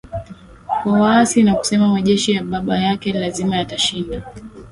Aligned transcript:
kwa 0.83 0.91
waasi 0.93 1.43
na 1.43 1.55
kusema 1.55 1.87
majeshi 1.87 2.31
ya 2.31 2.43
baba 2.43 2.77
yake 2.79 3.13
lazima 3.13 3.55
yatashinda 3.57 4.23